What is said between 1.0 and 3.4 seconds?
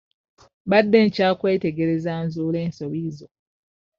nkyakwetegereza nzuule ensobi zo.